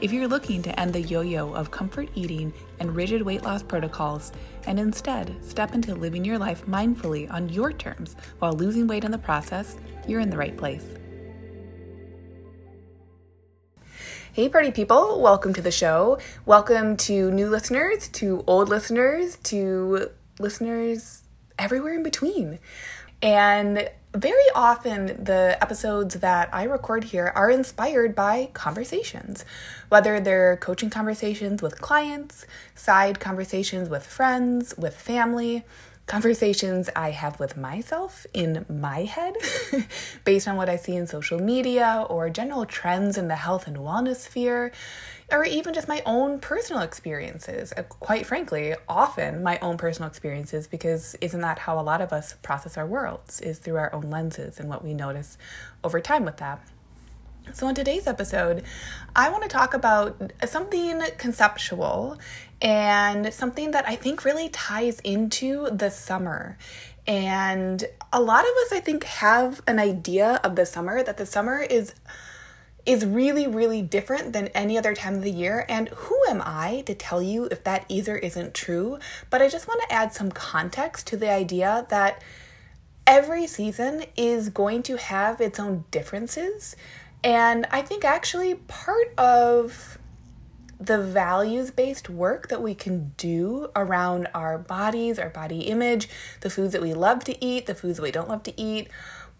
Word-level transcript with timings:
If 0.00 0.14
you're 0.14 0.28
looking 0.28 0.62
to 0.62 0.80
end 0.80 0.94
the 0.94 1.02
yo 1.02 1.20
yo 1.20 1.52
of 1.52 1.70
comfort 1.70 2.08
eating 2.14 2.54
and 2.78 2.96
rigid 2.96 3.20
weight 3.20 3.42
loss 3.42 3.62
protocols 3.62 4.32
and 4.66 4.80
instead 4.80 5.36
step 5.44 5.74
into 5.74 5.94
living 5.94 6.24
your 6.24 6.38
life 6.38 6.64
mindfully 6.64 7.30
on 7.30 7.50
your 7.50 7.70
terms 7.70 8.16
while 8.38 8.54
losing 8.54 8.86
weight 8.86 9.04
in 9.04 9.10
the 9.10 9.18
process, 9.18 9.76
you're 10.08 10.20
in 10.20 10.30
the 10.30 10.38
right 10.38 10.56
place. 10.56 10.86
Hey, 14.32 14.48
party 14.48 14.70
people, 14.70 15.20
welcome 15.20 15.52
to 15.52 15.60
the 15.60 15.70
show. 15.70 16.18
Welcome 16.46 16.96
to 16.98 17.30
new 17.30 17.50
listeners, 17.50 18.08
to 18.08 18.42
old 18.46 18.70
listeners, 18.70 19.36
to 19.44 20.08
listeners 20.38 21.24
everywhere 21.58 21.92
in 21.92 22.02
between. 22.02 22.58
And 23.20 23.90
very 24.14 24.50
often, 24.56 25.22
the 25.22 25.56
episodes 25.62 26.16
that 26.16 26.48
I 26.52 26.64
record 26.64 27.04
here 27.04 27.32
are 27.36 27.48
inspired 27.48 28.14
by 28.14 28.50
conversations, 28.54 29.44
whether 29.88 30.18
they're 30.18 30.56
coaching 30.56 30.90
conversations 30.90 31.62
with 31.62 31.80
clients, 31.80 32.44
side 32.74 33.20
conversations 33.20 33.88
with 33.88 34.04
friends, 34.04 34.74
with 34.76 34.96
family, 34.96 35.64
conversations 36.06 36.90
I 36.96 37.12
have 37.12 37.38
with 37.38 37.56
myself 37.56 38.26
in 38.34 38.66
my 38.68 39.04
head 39.04 39.34
based 40.24 40.48
on 40.48 40.56
what 40.56 40.68
I 40.68 40.74
see 40.74 40.96
in 40.96 41.06
social 41.06 41.38
media 41.38 42.04
or 42.10 42.28
general 42.30 42.66
trends 42.66 43.16
in 43.16 43.28
the 43.28 43.36
health 43.36 43.68
and 43.68 43.76
wellness 43.76 44.16
sphere 44.16 44.72
or 45.30 45.44
even 45.44 45.74
just 45.74 45.88
my 45.88 46.02
own 46.06 46.40
personal 46.40 46.82
experiences. 46.82 47.72
Uh, 47.76 47.82
quite 47.82 48.26
frankly, 48.26 48.74
often 48.88 49.42
my 49.42 49.58
own 49.60 49.76
personal 49.76 50.08
experiences, 50.08 50.66
because 50.66 51.14
isn't 51.20 51.40
that 51.40 51.58
how 51.58 51.78
a 51.78 51.82
lot 51.82 52.00
of 52.00 52.12
us 52.12 52.34
process 52.42 52.76
our 52.76 52.86
worlds, 52.86 53.40
is 53.40 53.58
through 53.58 53.76
our 53.76 53.94
own 53.94 54.10
lenses 54.10 54.58
and 54.58 54.68
what 54.68 54.84
we 54.84 54.94
notice 54.94 55.38
over 55.84 56.00
time 56.00 56.24
with 56.24 56.38
that. 56.38 56.60
So, 57.52 57.66
in 57.68 57.74
today's 57.74 58.06
episode, 58.06 58.64
I 59.16 59.30
want 59.30 59.42
to 59.42 59.48
talk 59.48 59.74
about 59.74 60.32
something 60.46 61.02
conceptual 61.18 62.18
and 62.62 63.32
something 63.32 63.72
that 63.72 63.88
I 63.88 63.96
think 63.96 64.24
really 64.24 64.50
ties 64.50 65.00
into 65.00 65.68
the 65.70 65.90
summer. 65.90 66.58
And 67.06 67.82
a 68.12 68.20
lot 68.20 68.44
of 68.44 68.50
us, 68.66 68.72
I 68.72 68.80
think, 68.80 69.04
have 69.04 69.62
an 69.66 69.78
idea 69.78 70.40
of 70.44 70.54
the 70.54 70.66
summer 70.66 71.02
that 71.02 71.16
the 71.16 71.26
summer 71.26 71.58
is 71.58 71.94
is 72.86 73.04
really, 73.04 73.46
really 73.46 73.82
different 73.82 74.32
than 74.32 74.48
any 74.48 74.78
other 74.78 74.94
time 74.94 75.14
of 75.14 75.22
the 75.22 75.30
year. 75.30 75.64
And 75.68 75.88
who 75.88 76.18
am 76.28 76.42
I 76.44 76.82
to 76.86 76.94
tell 76.94 77.22
you 77.22 77.44
if 77.46 77.64
that 77.64 77.84
either 77.88 78.16
isn't 78.16 78.54
true? 78.54 78.98
But 79.28 79.42
I 79.42 79.48
just 79.48 79.68
want 79.68 79.82
to 79.82 79.92
add 79.92 80.12
some 80.12 80.30
context 80.30 81.06
to 81.08 81.16
the 81.16 81.30
idea 81.30 81.86
that 81.90 82.22
every 83.06 83.46
season 83.46 84.04
is 84.16 84.48
going 84.48 84.82
to 84.84 84.96
have 84.96 85.40
its 85.40 85.58
own 85.58 85.84
differences. 85.90 86.76
And 87.22 87.66
I 87.70 87.82
think 87.82 88.04
actually 88.04 88.54
part 88.54 89.12
of 89.18 89.98
the 90.80 90.98
values 90.98 91.70
based 91.70 92.08
work 92.08 92.48
that 92.48 92.62
we 92.62 92.74
can 92.74 93.12
do 93.18 93.68
around 93.76 94.26
our 94.34 94.56
bodies, 94.56 95.18
our 95.18 95.28
body 95.28 95.60
image, 95.60 96.08
the 96.40 96.48
foods 96.48 96.72
that 96.72 96.80
we 96.80 96.94
love 96.94 97.22
to 97.24 97.44
eat, 97.44 97.66
the 97.66 97.74
foods 97.74 97.98
that 97.98 98.02
we 98.02 98.10
don't 98.10 98.30
love 98.30 98.42
to 98.44 98.58
eat, 98.58 98.88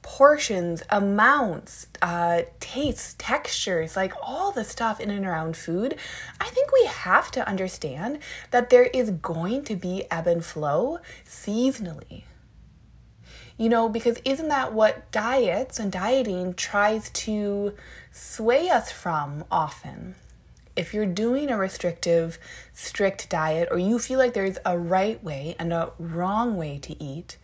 portions, 0.02 0.82
amounts, 0.90 1.86
uh, 2.00 2.42
tastes, 2.58 3.14
textures, 3.18 3.96
like 3.96 4.12
all 4.22 4.50
the 4.50 4.64
stuff 4.64 5.00
in 5.00 5.10
and 5.10 5.26
around 5.26 5.56
food, 5.56 5.96
I 6.40 6.46
think 6.46 6.72
we 6.72 6.86
have 6.86 7.30
to 7.32 7.46
understand 7.46 8.18
that 8.50 8.70
there 8.70 8.84
is 8.84 9.10
going 9.10 9.64
to 9.64 9.76
be 9.76 10.04
ebb 10.10 10.26
and 10.26 10.44
flow 10.44 10.98
seasonally. 11.26 12.24
You 13.56 13.68
know, 13.68 13.90
because 13.90 14.18
isn't 14.24 14.48
that 14.48 14.72
what 14.72 15.10
diets 15.12 15.78
and 15.78 15.92
dieting 15.92 16.54
tries 16.54 17.10
to 17.10 17.74
sway 18.10 18.70
us 18.70 18.90
from 18.90 19.44
often? 19.50 20.14
If 20.76 20.94
you're 20.94 21.04
doing 21.04 21.50
a 21.50 21.58
restrictive, 21.58 22.38
strict 22.72 23.28
diet, 23.28 23.68
or 23.70 23.76
you 23.76 23.98
feel 23.98 24.18
like 24.18 24.32
there's 24.32 24.56
a 24.64 24.78
right 24.78 25.22
way 25.22 25.56
and 25.58 25.74
a 25.74 25.92
wrong 25.98 26.56
way 26.56 26.78
to 26.78 27.02
eat, 27.02 27.36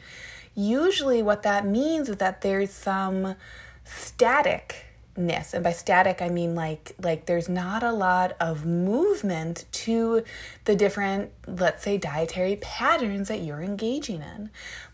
usually 0.56 1.22
what 1.22 1.42
that 1.42 1.66
means 1.66 2.08
is 2.08 2.16
that 2.16 2.40
there's 2.40 2.70
some 2.70 3.36
staticness. 3.84 5.54
And 5.54 5.62
by 5.62 5.72
static 5.72 6.20
i 6.20 6.28
mean 6.28 6.54
like 6.54 6.92
like 7.00 7.26
there's 7.26 7.48
not 7.48 7.82
a 7.82 7.92
lot 7.92 8.36
of 8.40 8.66
movement 8.66 9.64
to 9.72 10.22
the 10.64 10.74
different 10.74 11.30
let's 11.46 11.82
say 11.82 11.96
dietary 11.96 12.56
patterns 12.56 13.28
that 13.28 13.40
you're 13.40 13.62
engaging 13.62 14.22
in. 14.22 14.50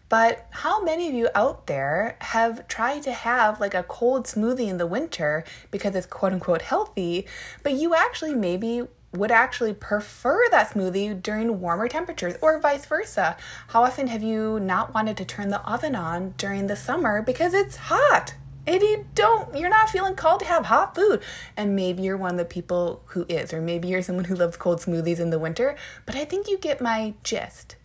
But 0.08 0.46
how 0.50 0.84
many 0.84 1.08
of 1.08 1.14
you 1.14 1.30
out 1.34 1.66
there 1.68 2.16
have 2.20 2.68
tried 2.68 3.02
to 3.04 3.12
have 3.12 3.60
like 3.60 3.72
a 3.72 3.82
cold 3.82 4.26
smoothie 4.26 4.68
in 4.68 4.76
the 4.76 4.86
winter 4.86 5.42
because 5.70 5.94
it's 5.94 6.06
quote 6.06 6.34
unquote 6.34 6.60
healthy, 6.60 7.26
but 7.62 7.72
you 7.72 7.94
actually 7.94 8.34
maybe 8.34 8.86
would 9.12 9.30
actually 9.30 9.74
prefer 9.74 10.42
that 10.50 10.70
smoothie 10.70 11.22
during 11.22 11.60
warmer 11.60 11.88
temperatures 11.88 12.34
or 12.40 12.58
vice 12.58 12.86
versa. 12.86 13.36
How 13.68 13.84
often 13.84 14.06
have 14.06 14.22
you 14.22 14.58
not 14.60 14.94
wanted 14.94 15.16
to 15.18 15.24
turn 15.24 15.48
the 15.48 15.60
oven 15.60 15.94
on 15.94 16.34
during 16.38 16.66
the 16.66 16.76
summer 16.76 17.22
because 17.22 17.52
it's 17.54 17.76
hot? 17.76 18.34
And 18.66 18.80
you 18.80 19.06
don't, 19.14 19.56
you're 19.56 19.68
not 19.68 19.90
feeling 19.90 20.14
called 20.14 20.40
to 20.40 20.46
have 20.46 20.66
hot 20.66 20.94
food. 20.94 21.20
And 21.56 21.74
maybe 21.74 22.04
you're 22.04 22.16
one 22.16 22.30
of 22.32 22.36
the 22.38 22.44
people 22.44 23.02
who 23.06 23.26
is, 23.28 23.52
or 23.52 23.60
maybe 23.60 23.88
you're 23.88 24.02
someone 24.02 24.24
who 24.24 24.36
loves 24.36 24.56
cold 24.56 24.80
smoothies 24.80 25.18
in 25.18 25.30
the 25.30 25.38
winter, 25.38 25.76
but 26.06 26.14
I 26.14 26.24
think 26.24 26.48
you 26.48 26.58
get 26.58 26.80
my 26.80 27.14
gist. 27.24 27.76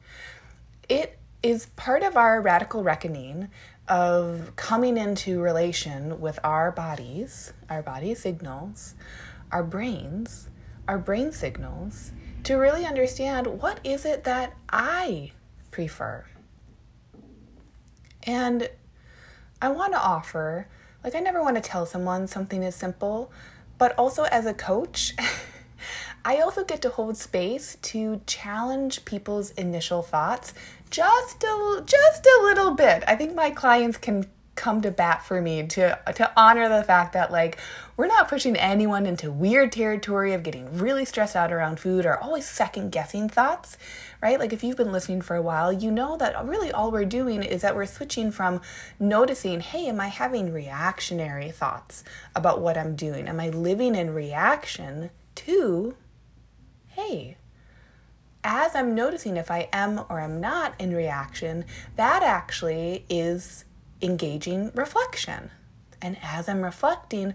It 0.87 1.17
is 1.43 1.67
part 1.75 2.03
of 2.03 2.15
our 2.15 2.41
radical 2.41 2.83
reckoning 2.83 3.49
of 3.87 4.55
coming 4.55 4.97
into 4.97 5.41
relation 5.41 6.19
with 6.19 6.39
our 6.43 6.71
bodies, 6.71 7.53
our 7.69 7.81
body 7.81 8.13
signals, 8.13 8.95
our 9.51 9.63
brains, 9.63 10.49
our 10.87 10.97
brain 10.97 11.31
signals 11.31 12.11
to 12.43 12.55
really 12.55 12.85
understand 12.85 13.47
what 13.47 13.79
is 13.83 14.05
it 14.05 14.23
that 14.23 14.53
I 14.69 15.31
prefer. 15.71 16.25
And 18.23 18.69
I 19.61 19.69
want 19.69 19.93
to 19.93 19.99
offer, 19.99 20.67
like, 21.03 21.15
I 21.15 21.19
never 21.19 21.41
want 21.41 21.55
to 21.55 21.61
tell 21.61 21.85
someone 21.85 22.27
something 22.27 22.63
is 22.63 22.75
simple, 22.75 23.31
but 23.77 23.97
also 23.97 24.23
as 24.23 24.45
a 24.45 24.53
coach, 24.53 25.13
I 26.25 26.37
also 26.37 26.63
get 26.63 26.81
to 26.81 26.89
hold 26.89 27.17
space 27.17 27.77
to 27.83 28.21
challenge 28.25 29.05
people's 29.05 29.51
initial 29.51 30.01
thoughts 30.01 30.53
just 30.89 31.43
a 31.43 31.83
just 31.85 32.25
a 32.25 32.43
little 32.43 32.71
bit. 32.71 33.03
I 33.07 33.15
think 33.15 33.35
my 33.35 33.49
clients 33.51 33.97
can 33.97 34.25
come 34.57 34.81
to 34.81 34.91
bat 34.91 35.23
for 35.23 35.41
me 35.41 35.65
to 35.65 35.97
to 36.15 36.31
honor 36.35 36.67
the 36.67 36.83
fact 36.83 37.13
that 37.13 37.31
like 37.31 37.57
we're 37.95 38.07
not 38.07 38.27
pushing 38.27 38.55
anyone 38.57 39.05
into 39.05 39.31
weird 39.31 39.71
territory 39.71 40.33
of 40.33 40.43
getting 40.43 40.77
really 40.77 41.05
stressed 41.05 41.35
out 41.35 41.53
around 41.53 41.79
food 41.79 42.05
or 42.05 42.17
always 42.21 42.45
second 42.47 42.91
guessing 42.91 43.29
thoughts 43.29 43.77
right? 44.21 44.39
Like 44.39 44.51
if 44.51 44.63
you've 44.63 44.77
been 44.77 44.91
listening 44.91 45.21
for 45.21 45.35
a 45.35 45.41
while 45.41 45.71
you 45.71 45.91
know 45.91 46.17
that 46.17 46.43
really 46.45 46.71
all 46.71 46.91
we're 46.91 47.05
doing 47.05 47.43
is 47.43 47.61
that 47.61 47.75
we're 47.75 47.85
switching 47.85 48.31
from 48.31 48.61
noticing 48.99 49.61
hey 49.61 49.87
am 49.87 50.01
i 50.01 50.07
having 50.07 50.51
reactionary 50.51 51.51
thoughts 51.51 52.03
about 52.35 52.59
what 52.59 52.77
i'm 52.77 52.95
doing? 52.95 53.27
Am 53.27 53.39
i 53.39 53.49
living 53.49 53.95
in 53.95 54.13
reaction 54.13 55.11
to 55.35 55.95
hey 56.87 57.37
as 58.47 58.75
I'm 58.75 58.95
noticing 58.95 59.35
if 59.35 59.51
I 59.51 59.67
am 59.73 59.99
or 60.09 60.21
am 60.21 60.39
not 60.39 60.73
in 60.79 60.95
reaction, 60.95 61.65
that 61.97 62.23
actually 62.23 63.05
is 63.09 63.65
engaging 64.01 64.71
reflection. 64.73 65.51
And 66.01 66.17
as 66.21 66.47
I'm 66.47 66.61
reflecting, 66.61 67.33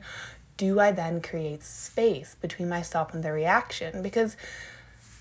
do 0.56 0.78
I 0.78 0.92
then 0.92 1.20
create 1.20 1.62
space 1.62 2.36
between 2.40 2.68
myself 2.68 3.14
and 3.14 3.22
the 3.22 3.32
reaction? 3.32 4.02
Because 4.02 4.36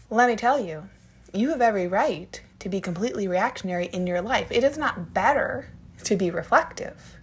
let 0.09 0.29
me 0.29 0.35
tell 0.35 0.59
you, 0.59 0.89
you 1.33 1.49
have 1.49 1.61
every 1.61 1.87
right 1.87 2.41
to 2.59 2.69
be 2.69 2.81
completely 2.81 3.27
reactionary 3.27 3.87
in 3.87 4.05
your 4.05 4.21
life. 4.21 4.51
It 4.51 4.63
is 4.63 4.77
not 4.77 5.13
better 5.13 5.69
to 6.03 6.15
be 6.15 6.29
reflective. 6.29 7.17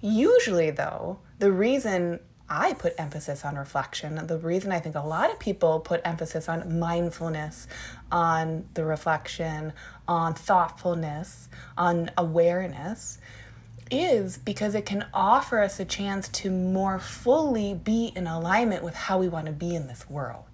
Usually, 0.00 0.70
though, 0.70 1.20
the 1.38 1.52
reason 1.52 2.20
I 2.50 2.72
put 2.74 2.94
emphasis 2.98 3.44
on 3.44 3.56
reflection, 3.56 4.26
the 4.26 4.38
reason 4.38 4.72
I 4.72 4.80
think 4.80 4.94
a 4.94 5.00
lot 5.00 5.30
of 5.30 5.38
people 5.38 5.80
put 5.80 6.00
emphasis 6.04 6.48
on 6.48 6.78
mindfulness, 6.78 7.66
on 8.10 8.66
the 8.74 8.84
reflection, 8.84 9.74
on 10.06 10.32
thoughtfulness, 10.34 11.48
on 11.76 12.10
awareness, 12.16 13.18
is 13.90 14.38
because 14.38 14.74
it 14.74 14.86
can 14.86 15.06
offer 15.12 15.60
us 15.60 15.78
a 15.78 15.84
chance 15.84 16.28
to 16.28 16.50
more 16.50 16.98
fully 16.98 17.74
be 17.74 18.12
in 18.16 18.26
alignment 18.26 18.82
with 18.82 18.94
how 18.94 19.18
we 19.18 19.28
want 19.28 19.46
to 19.46 19.52
be 19.52 19.74
in 19.74 19.86
this 19.86 20.08
world. 20.08 20.47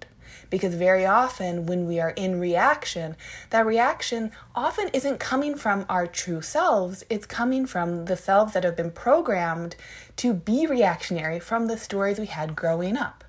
Because 0.49 0.75
very 0.75 1.05
often, 1.05 1.65
when 1.65 1.87
we 1.87 1.99
are 1.99 2.11
in 2.11 2.39
reaction, 2.39 3.15
that 3.49 3.65
reaction 3.65 4.31
often 4.55 4.89
isn't 4.89 5.19
coming 5.19 5.55
from 5.55 5.85
our 5.89 6.07
true 6.07 6.41
selves, 6.41 7.03
it's 7.09 7.25
coming 7.25 7.65
from 7.65 8.05
the 8.05 8.17
selves 8.17 8.53
that 8.53 8.63
have 8.63 8.75
been 8.75 8.91
programmed 8.91 9.75
to 10.17 10.33
be 10.33 10.67
reactionary 10.67 11.39
from 11.39 11.67
the 11.67 11.77
stories 11.77 12.19
we 12.19 12.27
had 12.27 12.55
growing 12.55 12.97
up, 12.97 13.23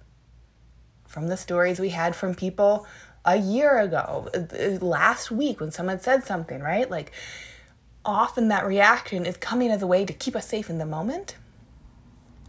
from 1.06 1.28
the 1.28 1.36
stories 1.36 1.80
we 1.80 1.90
had 1.90 2.14
from 2.14 2.34
people 2.34 2.86
a 3.24 3.36
year 3.36 3.78
ago, 3.80 4.28
uh, 4.34 4.84
last 4.84 5.30
week 5.30 5.60
when 5.60 5.72
someone 5.72 5.98
said 6.00 6.24
something, 6.24 6.60
right? 6.60 6.90
Like, 6.90 7.12
often 8.04 8.48
that 8.48 8.64
reaction 8.64 9.26
is 9.26 9.36
coming 9.36 9.70
as 9.70 9.82
a 9.82 9.86
way 9.86 10.04
to 10.04 10.12
keep 10.12 10.36
us 10.36 10.46
safe 10.46 10.70
in 10.70 10.78
the 10.78 10.86
moment. 10.86 11.36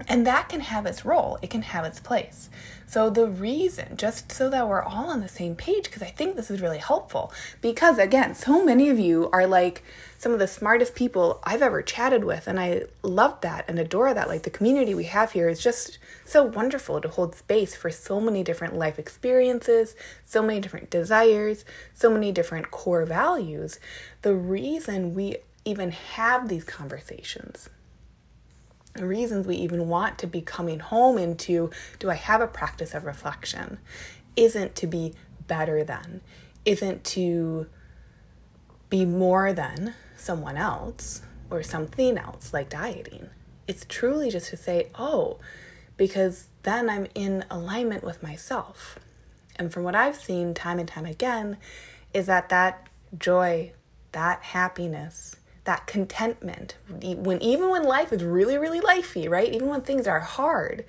And 0.07 0.27
that 0.27 0.49
can 0.49 0.59
have 0.59 0.85
its 0.85 1.05
role, 1.05 1.39
it 1.41 1.49
can 1.49 1.63
have 1.63 1.83
its 1.83 1.99
place. 1.99 2.49
So, 2.85 3.09
the 3.09 3.27
reason, 3.27 3.97
just 3.97 4.31
so 4.31 4.49
that 4.49 4.67
we're 4.67 4.81
all 4.81 5.09
on 5.09 5.19
the 5.19 5.27
same 5.27 5.55
page, 5.55 5.85
because 5.85 6.03
I 6.03 6.11
think 6.11 6.35
this 6.35 6.51
is 6.51 6.61
really 6.61 6.77
helpful, 6.77 7.33
because 7.61 7.97
again, 7.97 8.33
so 8.33 8.63
many 8.63 8.89
of 8.89 8.99
you 8.99 9.29
are 9.33 9.45
like 9.45 9.83
some 10.19 10.31
of 10.31 10.39
the 10.39 10.47
smartest 10.47 10.95
people 10.95 11.41
I've 11.44 11.61
ever 11.61 11.81
chatted 11.81 12.23
with, 12.23 12.47
and 12.47 12.59
I 12.59 12.83
love 13.01 13.41
that 13.41 13.65
and 13.67 13.77
adore 13.79 14.13
that. 14.13 14.29
Like, 14.29 14.44
the 14.44 14.49
community 14.51 14.94
we 14.94 15.05
have 15.05 15.31
here 15.31 15.49
is 15.49 15.61
just 15.61 15.97
so 16.25 16.44
wonderful 16.44 17.01
to 17.01 17.09
hold 17.09 17.35
space 17.35 17.75
for 17.75 17.89
so 17.89 18.21
many 18.21 18.44
different 18.44 18.75
life 18.75 18.99
experiences, 18.99 19.95
so 20.25 20.41
many 20.41 20.61
different 20.61 20.89
desires, 20.89 21.65
so 21.94 22.09
many 22.09 22.31
different 22.31 22.71
core 22.71 23.05
values. 23.05 23.79
The 24.21 24.35
reason 24.35 25.13
we 25.13 25.38
even 25.65 25.91
have 25.91 26.47
these 26.47 26.63
conversations 26.63 27.67
reasons 29.05 29.45
we 29.45 29.55
even 29.55 29.88
want 29.88 30.17
to 30.19 30.27
be 30.27 30.41
coming 30.41 30.79
home 30.79 31.17
into 31.17 31.69
do 31.99 32.09
I 32.09 32.15
have 32.15 32.41
a 32.41 32.47
practice 32.47 32.94
of 32.94 33.05
reflection 33.05 33.79
isn't 34.35 34.75
to 34.75 34.88
be 34.88 35.13
better 35.47 35.83
than, 35.83 36.21
isn't 36.65 37.03
to 37.03 37.67
be 38.89 39.05
more 39.05 39.53
than 39.53 39.94
someone 40.15 40.57
else 40.57 41.21
or 41.49 41.63
something 41.63 42.17
else 42.17 42.53
like 42.53 42.69
dieting. 42.69 43.29
It's 43.67 43.85
truly 43.88 44.29
just 44.29 44.49
to 44.49 44.57
say, 44.57 44.89
oh, 44.95 45.39
because 45.97 46.47
then 46.63 46.89
I'm 46.89 47.07
in 47.15 47.44
alignment 47.49 48.03
with 48.03 48.23
myself. 48.23 48.99
And 49.57 49.73
from 49.73 49.83
what 49.83 49.95
I've 49.95 50.15
seen 50.15 50.53
time 50.53 50.79
and 50.79 50.88
time 50.88 51.05
again, 51.05 51.57
is 52.13 52.27
that 52.27 52.49
that 52.49 52.88
joy, 53.17 53.73
that 54.11 54.41
happiness, 54.44 55.35
that 55.68 55.86
contentment 55.86 56.75
when 56.90 57.42
even 57.42 57.69
when 57.69 57.84
life 57.84 58.12
is 58.12 58.24
really 58.24 58.58
really 58.58 58.80
lifey 58.80 59.30
right? 59.30 59.54
Even 59.54 59.68
when 59.68 59.81
things 59.81 60.08
are 60.08 60.22
hard 60.22 60.86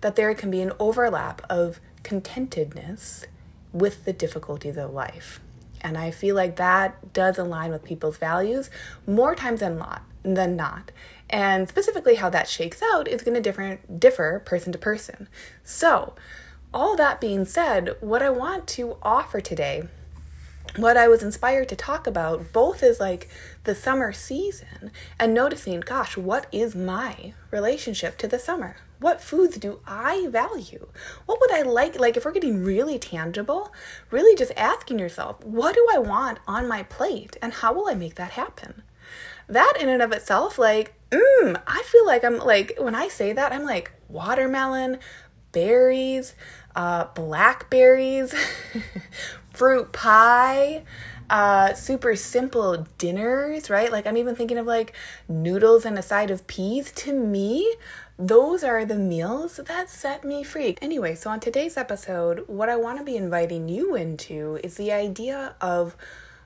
that 0.00 0.16
there 0.16 0.34
can 0.34 0.50
be 0.50 0.60
an 0.60 0.72
overlap 0.78 1.42
of 1.48 1.80
contentedness 2.02 3.24
with 3.72 4.04
the 4.04 4.12
difficulties 4.12 4.76
of 4.76 4.92
life. 4.92 5.40
And 5.80 5.96
i 5.96 6.10
feel 6.10 6.34
like 6.34 6.56
that 6.56 7.12
does 7.12 7.38
align 7.38 7.70
with 7.70 7.84
people's 7.84 8.18
values 8.18 8.70
more 9.06 9.34
times 9.34 9.60
than 9.60 9.78
not 9.78 10.02
than 10.22 10.56
not. 10.56 10.90
And 11.30 11.68
specifically 11.68 12.16
how 12.16 12.28
that 12.30 12.48
shakes 12.48 12.82
out 12.82 13.06
is 13.08 13.22
going 13.22 13.34
to 13.34 13.40
different 13.40 14.00
differ 14.00 14.42
person 14.44 14.72
to 14.72 14.78
person. 14.78 15.28
So 15.62 16.14
all 16.72 16.96
that 16.96 17.20
being 17.20 17.44
said 17.44 17.96
what 18.00 18.22
i 18.22 18.28
want 18.28 18.66
to 18.66 18.96
offer 19.02 19.40
today 19.40 19.82
what 20.76 20.96
I 20.96 21.08
was 21.08 21.22
inspired 21.22 21.68
to 21.70 21.76
talk 21.76 22.06
about 22.06 22.52
both 22.52 22.82
is 22.82 23.00
like 23.00 23.28
the 23.64 23.74
summer 23.74 24.12
season 24.12 24.92
and 25.18 25.34
noticing, 25.34 25.80
gosh, 25.80 26.16
what 26.16 26.46
is 26.52 26.74
my 26.74 27.34
relationship 27.50 28.18
to 28.18 28.28
the 28.28 28.38
summer? 28.38 28.76
What 29.00 29.20
foods 29.20 29.56
do 29.58 29.80
I 29.86 30.26
value? 30.28 30.88
What 31.26 31.40
would 31.40 31.52
I 31.52 31.62
like? 31.62 31.98
Like, 31.98 32.16
if 32.16 32.24
we're 32.24 32.32
getting 32.32 32.64
really 32.64 32.98
tangible, 32.98 33.72
really 34.10 34.34
just 34.36 34.52
asking 34.56 34.98
yourself, 34.98 35.44
what 35.44 35.74
do 35.74 35.86
I 35.92 35.98
want 35.98 36.38
on 36.48 36.68
my 36.68 36.82
plate 36.82 37.36
and 37.40 37.52
how 37.52 37.72
will 37.72 37.88
I 37.88 37.94
make 37.94 38.16
that 38.16 38.32
happen? 38.32 38.82
That 39.48 39.74
in 39.80 39.88
and 39.88 40.02
of 40.02 40.12
itself, 40.12 40.58
like, 40.58 40.94
mmm, 41.10 41.60
I 41.66 41.82
feel 41.86 42.06
like 42.06 42.24
I'm 42.24 42.38
like, 42.38 42.76
when 42.78 42.94
I 42.94 43.08
say 43.08 43.32
that, 43.32 43.52
I'm 43.52 43.64
like, 43.64 43.92
watermelon, 44.08 44.98
berries, 45.52 46.34
uh, 46.78 47.08
blackberries, 47.12 48.32
fruit 49.52 49.92
pie, 49.92 50.84
uh, 51.28 51.74
super 51.74 52.14
simple 52.14 52.86
dinners, 52.98 53.68
right? 53.68 53.90
Like 53.90 54.06
I'm 54.06 54.16
even 54.16 54.36
thinking 54.36 54.58
of 54.58 54.66
like 54.66 54.94
noodles 55.28 55.84
and 55.84 55.98
a 55.98 56.02
side 56.02 56.30
of 56.30 56.46
peas. 56.46 56.92
To 56.92 57.12
me, 57.12 57.74
those 58.16 58.62
are 58.62 58.84
the 58.84 58.94
meals 58.94 59.58
that 59.66 59.90
set 59.90 60.22
me 60.24 60.44
free. 60.44 60.76
Anyway, 60.80 61.16
so 61.16 61.30
on 61.30 61.40
today's 61.40 61.76
episode, 61.76 62.44
what 62.46 62.68
I 62.68 62.76
want 62.76 62.98
to 62.98 63.04
be 63.04 63.16
inviting 63.16 63.68
you 63.68 63.96
into 63.96 64.60
is 64.62 64.76
the 64.76 64.92
idea 64.92 65.56
of 65.60 65.96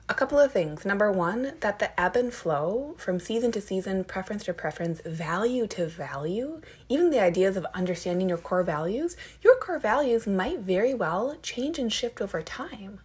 a 0.09 0.13
couple 0.13 0.37
of 0.37 0.51
things. 0.51 0.85
Number 0.85 1.11
one, 1.11 1.53
that 1.61 1.79
the 1.79 1.99
ebb 1.99 2.17
and 2.17 2.33
flow 2.33 2.95
from 2.97 3.19
season 3.19 3.51
to 3.53 3.61
season, 3.61 4.03
preference 4.03 4.43
to 4.45 4.53
preference, 4.53 5.01
value 5.05 5.65
to 5.67 5.87
value, 5.87 6.61
even 6.89 7.09
the 7.09 7.21
ideas 7.21 7.55
of 7.55 7.65
understanding 7.73 8.27
your 8.27 8.37
core 8.37 8.63
values, 8.63 9.15
your 9.41 9.55
core 9.55 9.79
values 9.79 10.27
might 10.27 10.59
very 10.59 10.93
well 10.93 11.37
change 11.41 11.79
and 11.79 11.91
shift 11.91 12.21
over 12.21 12.41
time. 12.41 12.99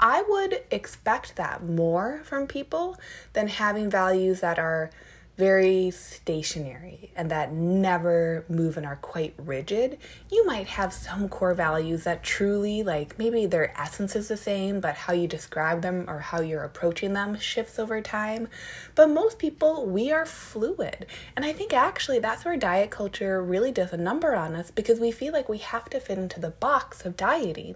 I 0.00 0.24
would 0.28 0.64
expect 0.72 1.36
that 1.36 1.62
more 1.62 2.22
from 2.24 2.48
people 2.48 2.98
than 3.32 3.46
having 3.46 3.88
values 3.88 4.40
that 4.40 4.58
are 4.58 4.90
very 5.36 5.90
stationary 5.90 7.10
and 7.16 7.30
that 7.30 7.52
never 7.52 8.44
move 8.48 8.76
and 8.76 8.86
are 8.86 8.96
quite 8.96 9.34
rigid. 9.36 9.98
You 10.30 10.46
might 10.46 10.68
have 10.68 10.92
some 10.92 11.28
core 11.28 11.54
values 11.54 12.04
that 12.04 12.22
truly, 12.22 12.84
like 12.84 13.18
maybe 13.18 13.46
their 13.46 13.78
essence 13.78 14.14
is 14.14 14.28
the 14.28 14.36
same, 14.36 14.78
but 14.80 14.94
how 14.94 15.12
you 15.12 15.26
describe 15.26 15.82
them 15.82 16.04
or 16.08 16.20
how 16.20 16.40
you're 16.40 16.62
approaching 16.62 17.14
them 17.14 17.38
shifts 17.38 17.80
over 17.80 18.00
time. 18.00 18.46
But 18.94 19.10
most 19.10 19.40
people, 19.40 19.86
we 19.86 20.12
are 20.12 20.24
fluid. 20.24 21.06
And 21.34 21.44
I 21.44 21.52
think 21.52 21.72
actually 21.72 22.20
that's 22.20 22.44
where 22.44 22.56
diet 22.56 22.90
culture 22.90 23.42
really 23.42 23.72
does 23.72 23.92
a 23.92 23.96
number 23.96 24.36
on 24.36 24.54
us 24.54 24.70
because 24.70 25.00
we 25.00 25.10
feel 25.10 25.32
like 25.32 25.48
we 25.48 25.58
have 25.58 25.90
to 25.90 25.98
fit 25.98 26.18
into 26.18 26.38
the 26.38 26.50
box 26.50 27.04
of 27.04 27.16
dieting. 27.16 27.74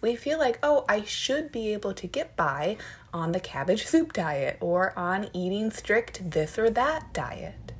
We 0.00 0.14
feel 0.14 0.38
like, 0.38 0.60
oh, 0.62 0.84
I 0.88 1.02
should 1.02 1.50
be 1.50 1.72
able 1.72 1.94
to 1.94 2.06
get 2.06 2.36
by 2.36 2.76
on 3.12 3.32
the 3.32 3.40
cabbage 3.40 3.86
soup 3.86 4.12
diet 4.12 4.56
or 4.60 4.96
on 4.98 5.28
eating 5.32 5.70
strict 5.70 6.30
this 6.30 6.58
or 6.58 6.70
that 6.70 7.12
diet. 7.12 7.72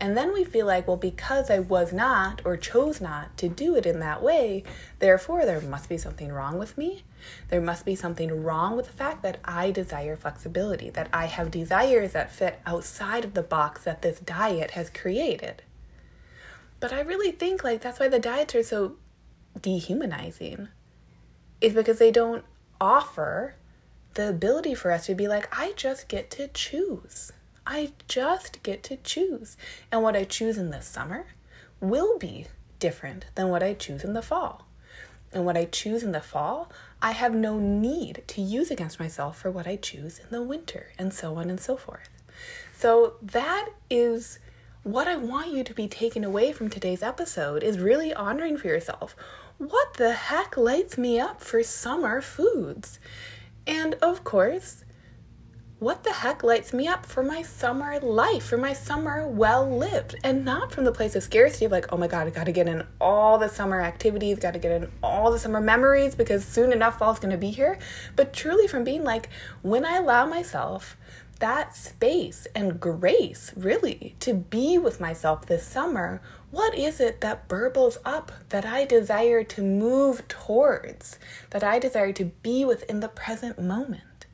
And 0.00 0.16
then 0.16 0.32
we 0.32 0.44
feel 0.44 0.66
like, 0.66 0.88
well, 0.88 0.96
because 0.96 1.50
I 1.50 1.58
was 1.58 1.92
not 1.92 2.40
or 2.44 2.56
chose 2.56 3.02
not 3.02 3.36
to 3.36 3.48
do 3.48 3.76
it 3.76 3.84
in 3.84 4.00
that 4.00 4.22
way, 4.22 4.64
therefore 4.98 5.44
there 5.44 5.60
must 5.60 5.90
be 5.90 5.98
something 5.98 6.32
wrong 6.32 6.58
with 6.58 6.78
me. 6.78 7.04
There 7.50 7.60
must 7.60 7.84
be 7.84 7.94
something 7.94 8.42
wrong 8.42 8.76
with 8.76 8.86
the 8.86 8.92
fact 8.92 9.22
that 9.22 9.38
I 9.44 9.70
desire 9.70 10.16
flexibility, 10.16 10.88
that 10.90 11.08
I 11.12 11.26
have 11.26 11.50
desires 11.50 12.12
that 12.12 12.32
fit 12.32 12.60
outside 12.64 13.26
of 13.26 13.34
the 13.34 13.42
box 13.42 13.84
that 13.84 14.00
this 14.00 14.20
diet 14.20 14.70
has 14.70 14.88
created. 14.88 15.62
But 16.80 16.94
I 16.94 17.00
really 17.00 17.30
think 17.30 17.62
like 17.62 17.82
that's 17.82 18.00
why 18.00 18.08
the 18.08 18.18
diets 18.18 18.54
are 18.54 18.62
so 18.62 18.96
dehumanizing. 19.60 20.68
Is 21.60 21.74
because 21.74 21.98
they 21.98 22.10
don't 22.10 22.44
offer 22.80 23.54
the 24.14 24.28
ability 24.28 24.74
for 24.74 24.90
us 24.90 25.06
to 25.06 25.14
be 25.14 25.28
like, 25.28 25.48
I 25.56 25.72
just 25.76 26.08
get 26.08 26.30
to 26.32 26.48
choose. 26.48 27.32
I 27.66 27.92
just 28.08 28.62
get 28.62 28.82
to 28.84 28.96
choose. 28.96 29.56
And 29.92 30.02
what 30.02 30.16
I 30.16 30.24
choose 30.24 30.58
in 30.58 30.70
the 30.70 30.82
summer 30.82 31.26
will 31.80 32.18
be 32.18 32.46
different 32.78 33.26
than 33.34 33.48
what 33.48 33.62
I 33.62 33.74
choose 33.74 34.02
in 34.02 34.12
the 34.12 34.22
fall. 34.22 34.66
And 35.32 35.44
what 35.44 35.56
I 35.56 35.66
choose 35.66 36.02
in 36.02 36.12
the 36.12 36.20
fall, 36.20 36.70
I 37.00 37.12
have 37.12 37.34
no 37.34 37.58
need 37.58 38.24
to 38.28 38.40
use 38.40 38.70
against 38.70 38.98
myself 38.98 39.38
for 39.38 39.50
what 39.50 39.66
I 39.66 39.76
choose 39.76 40.18
in 40.18 40.26
the 40.30 40.42
winter, 40.42 40.88
and 40.98 41.14
so 41.14 41.36
on 41.36 41.48
and 41.48 41.60
so 41.60 41.76
forth. 41.76 42.08
So 42.76 43.14
that 43.22 43.68
is 43.88 44.40
what 44.82 45.06
I 45.06 45.16
want 45.16 45.52
you 45.52 45.62
to 45.62 45.74
be 45.74 45.86
taking 45.86 46.24
away 46.24 46.52
from 46.52 46.68
today's 46.68 47.02
episode 47.02 47.62
is 47.62 47.78
really 47.78 48.12
honoring 48.12 48.56
for 48.56 48.66
yourself. 48.66 49.14
What 49.58 49.94
the 49.94 50.12
heck 50.12 50.56
lights 50.56 50.98
me 50.98 51.20
up 51.20 51.42
for 51.42 51.62
summer 51.62 52.20
foods? 52.20 52.98
And 53.70 53.94
of 54.02 54.24
course, 54.24 54.84
what 55.78 56.02
the 56.02 56.12
heck 56.12 56.42
lights 56.42 56.72
me 56.72 56.88
up 56.88 57.06
for 57.06 57.22
my 57.22 57.42
summer 57.42 58.00
life, 58.00 58.46
for 58.46 58.58
my 58.58 58.72
summer 58.72 59.28
well 59.28 59.64
lived, 59.64 60.16
and 60.24 60.44
not 60.44 60.72
from 60.72 60.82
the 60.82 60.90
place 60.90 61.14
of 61.14 61.22
scarcity 61.22 61.66
of 61.66 61.70
like, 61.70 61.86
oh 61.92 61.96
my 61.96 62.08
God, 62.08 62.26
I 62.26 62.30
gotta 62.30 62.50
get 62.50 62.66
in 62.66 62.84
all 63.00 63.38
the 63.38 63.48
summer 63.48 63.80
activities, 63.80 64.40
gotta 64.40 64.58
get 64.58 64.72
in 64.72 64.90
all 65.04 65.30
the 65.30 65.38
summer 65.38 65.60
memories 65.60 66.16
because 66.16 66.44
soon 66.44 66.72
enough 66.72 66.98
fall's 66.98 67.20
gonna 67.20 67.38
be 67.38 67.50
here, 67.50 67.78
but 68.16 68.32
truly 68.32 68.66
from 68.66 68.82
being 68.82 69.04
like, 69.04 69.28
when 69.62 69.84
I 69.84 69.98
allow 69.98 70.26
myself 70.26 70.96
that 71.38 71.76
space 71.76 72.48
and 72.56 72.80
grace, 72.80 73.52
really, 73.56 74.16
to 74.18 74.34
be 74.34 74.78
with 74.78 75.00
myself 75.00 75.46
this 75.46 75.64
summer, 75.64 76.20
what 76.50 76.74
is 76.74 77.00
it 77.00 77.20
that 77.20 77.48
burbles 77.48 77.98
up 78.04 78.32
that 78.48 78.64
I 78.64 78.84
desire 78.84 79.44
to 79.44 79.62
move 79.62 80.26
towards, 80.28 81.18
that 81.50 81.62
I 81.62 81.78
desire 81.78 82.12
to 82.14 82.26
be 82.26 82.64
within 82.64 83.00
the 83.00 83.08
present 83.08 83.60
moment, 83.60 84.26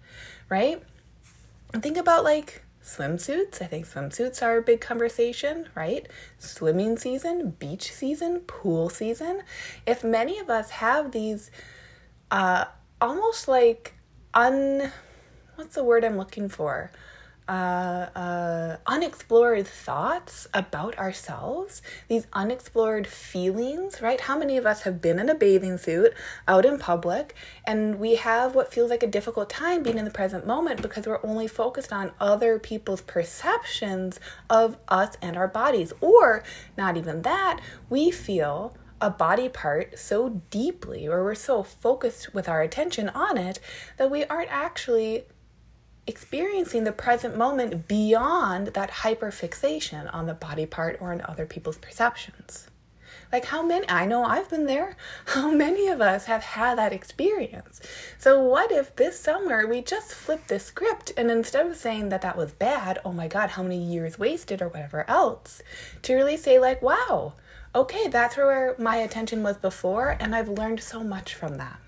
right? 0.49 0.83
And 1.73 1.83
think 1.83 1.97
about 1.97 2.25
like 2.25 2.63
swimsuits. 2.83 3.61
I 3.61 3.67
think 3.67 3.87
swimsuits 3.87 4.43
are 4.43 4.59
a 4.59 4.63
big 4.63 4.81
conversation, 4.81 5.69
right? 5.75 6.07
Swimming 6.39 6.97
season, 6.97 7.51
beach 7.59 7.93
season, 7.93 8.41
pool 8.41 8.89
season. 8.89 9.43
If 9.87 10.03
many 10.03 10.39
of 10.39 10.49
us 10.49 10.71
have 10.71 11.13
these 11.13 11.51
uh, 12.31 12.67
almost 13.01 13.47
like 13.49 13.95
un 14.33 14.91
what's 15.57 15.75
the 15.75 15.85
word 15.85 16.05
I'm 16.05 16.17
looking 16.17 16.49
for? 16.49 16.91
Uh, 17.49 18.09
uh, 18.17 18.77
unexplored 18.87 19.65
thoughts 19.65 20.49
about 20.53 20.99
ourselves, 20.99 21.81
these 22.09 22.27
unexplored 22.33 23.07
feelings, 23.07 24.03
right? 24.03 24.21
How 24.21 24.37
many 24.37 24.57
of 24.57 24.67
us 24.67 24.83
have 24.83 25.01
been 25.01 25.21
in 25.21 25.29
a 25.29 25.35
bathing 25.35 25.79
suit 25.79 26.13
out 26.49 26.65
in 26.67 26.77
public 26.77 27.37
and 27.65 28.01
we 28.01 28.17
have 28.17 28.57
what 28.57 28.73
feels 28.73 28.91
like 28.91 29.05
a 29.05 29.07
difficult 29.07 29.49
time 29.49 29.85
being 29.85 29.97
in 29.97 30.05
the 30.05 30.11
present 30.11 30.45
moment 30.45 30.83
because 30.83 31.07
we're 31.07 31.25
only 31.25 31.47
focused 31.47 31.93
on 31.93 32.11
other 32.19 32.59
people's 32.59 33.03
perceptions 33.03 34.19
of 34.51 34.77
us 34.89 35.17
and 35.23 35.37
our 35.37 35.47
bodies? 35.47 35.93
Or, 36.01 36.43
not 36.77 36.97
even 36.97 37.23
that, 37.23 37.61
we 37.89 38.11
feel 38.11 38.77
a 39.01 39.11
body 39.11 39.49
part 39.49 39.99
so 39.99 40.43
deeply 40.51 41.07
or 41.07 41.23
we're 41.23 41.35
so 41.35 41.63
focused 41.63 42.35
with 42.35 42.49
our 42.49 42.63
attention 42.63 43.09
on 43.11 43.37
it 43.37 43.61
that 43.99 44.11
we 44.11 44.25
aren't 44.25 44.51
actually 44.51 45.27
experiencing 46.07 46.85
the 46.85 46.93
present 46.93 47.37
moment 47.37 47.89
beyond 47.89 48.69
that 48.69 48.91
hyperfixation 48.91 50.13
on 50.15 50.27
the 50.27 50.35
body 50.35 50.67
part 50.67 50.99
or 51.01 51.13
on 51.13 51.21
other 51.23 51.47
people's 51.47 51.79
perceptions. 51.79 52.69
Like, 53.33 53.47
how 53.47 53.63
many, 53.63 53.89
I 53.89 54.07
know 54.07 54.25
I've 54.25 54.49
been 54.49 54.67
there, 54.67 54.97
how 55.27 55.51
many 55.51 55.89
of 55.89 56.01
us 56.01 56.27
have 56.27 56.43
had 56.43 56.79
that 56.79 56.93
experience? 56.93 57.81
So, 58.19 58.41
what 58.41 58.71
if 58.71 58.95
this 58.95 59.19
summer 59.19 59.67
we 59.67 59.83
just 59.83 60.13
flipped 60.13 60.49
the 60.49 60.61
script 60.61 61.13
and 61.17 61.31
instead 61.31 61.67
of 61.67 61.77
saying 61.77 62.11
that 62.11 62.23
that 62.23 62.37
was 62.37 62.53
bad, 62.53 63.01
oh 63.05 63.13
my 63.13 63.27
God, 63.27 63.51
how 63.51 63.63
many 63.63 63.79
years 63.79 64.19
wasted 64.19 64.63
or 64.63 64.69
whatever 64.69 65.09
else, 65.09 65.61
to 66.03 66.15
really 66.15 66.37
say, 66.37 66.59
like, 66.59 66.81
wow, 66.83 67.35
okay, 67.75 68.09
that's 68.09 68.37
where 68.37 68.77
my 68.79 68.97
attention 68.97 69.43
was 69.43 69.57
before, 69.57 70.17
and 70.21 70.35
I've 70.35 70.49
learned 70.49 70.81
so 70.81 71.03
much 71.03 71.35
from 71.35 71.59
that. 71.59 71.81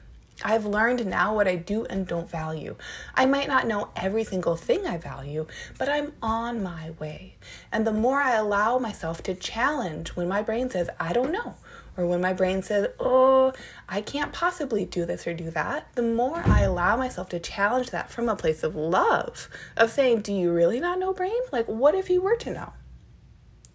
I've 0.45 0.65
learned 0.65 1.05
now 1.05 1.35
what 1.35 1.49
I 1.49 1.57
do 1.57 1.85
and 1.87 2.07
don't 2.07 2.31
value. 2.31 2.77
I 3.15 3.27
might 3.27 3.49
not 3.49 3.67
know 3.67 3.89
every 3.97 4.23
single 4.23 4.55
thing 4.55 4.87
I 4.87 4.97
value, 4.97 5.49
but 5.79 5.89
I'm 5.89 6.13
on 6.23 6.63
my 6.63 6.91
way. 7.01 7.35
And 7.73 7.85
the 7.85 7.93
more 7.93 8.21
I 8.21 8.35
allow 8.35 8.79
myself 8.79 9.21
to 9.25 9.35
challenge 9.35 10.11
when 10.11 10.29
my 10.29 10.43
brain 10.43 10.71
says, 10.71 10.91
I 11.01 11.13
don't 11.13 11.33
know, 11.33 11.57
or 11.97 12.07
when 12.07 12.21
my 12.21 12.33
brain 12.33 12.63
says, 12.63 12.87
oh, 13.01 13.53
I 13.89 14.01
can't 14.01 14.33
possibly 14.33 14.85
do 14.85 15.05
this 15.05 15.27
or 15.27 15.35
do 15.35 15.51
that, 15.51 15.89
the 15.97 16.03
more 16.03 16.41
I 16.47 16.61
allow 16.61 16.97
myself 16.97 17.29
to 17.31 17.41
challenge 17.41 17.91
that 17.91 18.09
from 18.09 18.29
a 18.29 18.37
place 18.37 18.63
of 18.63 18.77
love, 18.77 19.49
of 19.77 19.91
saying, 19.91 20.21
Do 20.21 20.33
you 20.33 20.53
really 20.53 20.79
not 20.79 21.01
know, 21.01 21.13
brain? 21.13 21.41
Like, 21.51 21.67
what 21.67 21.97
if 21.97 22.09
you 22.09 22.23
were 22.23 22.37
to 22.37 22.53
know? 22.53 22.73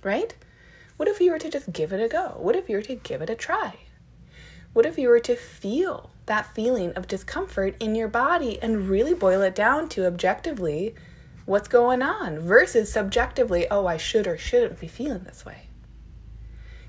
Right? 0.01 0.34
What 0.96 1.10
if 1.10 1.20
you 1.20 1.32
were 1.32 1.39
to 1.39 1.50
just 1.50 1.74
give 1.74 1.91
it 1.91 2.01
a 2.01 2.08
go? 2.08 2.38
What 2.38 2.55
if 2.55 2.70
you 2.70 2.77
were 2.77 2.84
to 2.84 2.96
give 2.96 3.22
it 3.22 3.29
a 3.29 3.36
try? 3.36 3.75
What 4.72 4.86
if 4.86 4.98
you 4.98 5.10
were 5.10 5.20
to 5.20 5.36
feel 5.36 6.12
that 6.25 6.53
feeling 6.53 6.92
of 6.94 7.08
discomfort 7.08 7.75
in 7.80 7.96
your 7.96 8.08
body 8.08 8.62
and 8.62 8.89
really 8.89 9.13
boil 9.13 9.42
it 9.42 9.56
down 9.56 9.89
to 9.89 10.06
objectively 10.06 10.96
what's 11.46 11.68
going 11.68 12.01
on 12.01 12.39
versus 12.39 12.92
subjectively, 12.92 13.68
oh, 13.70 13.86
I 13.86 13.98
should 13.98 14.27
or 14.27 14.38
shouldn't 14.38 14.80
be 14.80 14.88
feeling 14.88 15.24
this 15.24 15.46
way. 15.46 15.68